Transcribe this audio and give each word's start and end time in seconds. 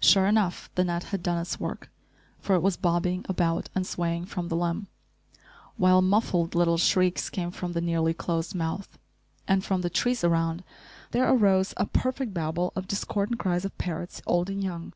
Sure 0.00 0.24
enough, 0.24 0.70
the 0.76 0.82
net 0.84 1.04
had 1.12 1.22
done 1.22 1.36
its 1.36 1.60
work, 1.60 1.90
for 2.40 2.54
it 2.56 2.62
was 2.62 2.78
bobbing 2.78 3.22
about 3.28 3.68
and 3.74 3.86
swaying 3.86 4.24
from 4.24 4.48
the 4.48 4.56
limb, 4.56 4.86
while 5.76 6.00
muffled 6.00 6.54
little 6.54 6.78
shrieks 6.78 7.28
came 7.28 7.50
from 7.50 7.72
the 7.74 7.82
nearly 7.82 8.14
closed 8.14 8.54
mouth; 8.54 8.96
and 9.46 9.62
from 9.62 9.82
the 9.82 9.90
trees 9.90 10.24
around 10.24 10.64
there 11.10 11.30
arose 11.30 11.74
a 11.76 11.84
perfect 11.84 12.32
babel 12.32 12.72
of 12.74 12.88
discordant 12.88 13.38
cries 13.38 13.66
of 13.66 13.76
parrots, 13.76 14.22
old 14.26 14.48
and 14.48 14.64
young. 14.64 14.94